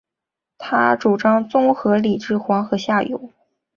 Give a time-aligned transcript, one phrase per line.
[0.57, 3.29] 他主张综合治理黄河下游。